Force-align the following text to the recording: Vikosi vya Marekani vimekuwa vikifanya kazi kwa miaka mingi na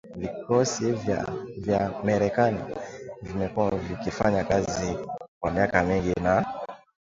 Vikosi 0.15 0.91
vya 1.57 1.91
Marekani 2.03 2.75
vimekuwa 3.21 3.71
vikifanya 3.77 4.43
kazi 4.43 4.97
kwa 5.41 5.51
miaka 5.51 5.83
mingi 5.83 6.13
na 6.21 6.45